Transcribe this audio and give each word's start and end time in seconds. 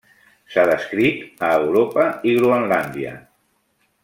S'ha 0.53 0.63
descrit 0.69 1.43
a 1.49 1.51
Europa 1.59 2.09
i 2.31 2.35
Groenlàndia. 2.41 3.17